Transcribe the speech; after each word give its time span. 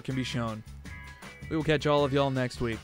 can 0.00 0.14
be 0.14 0.24
shown. 0.24 0.62
We 1.50 1.56
will 1.56 1.64
catch 1.64 1.86
all 1.86 2.02
of 2.02 2.14
y'all 2.14 2.30
next 2.30 2.62
week. 2.62 2.78